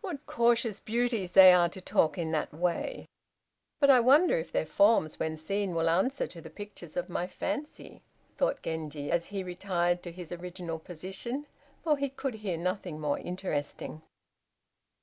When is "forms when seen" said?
4.64-5.74